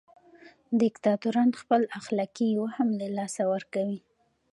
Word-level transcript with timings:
دیکتاتوران 0.81 1.49
خپل 1.61 1.81
اخلاقي 1.99 2.49
وهم 2.61 2.89
له 2.99 3.07
لاسه 3.17 3.41
ورکوي. 3.53 3.99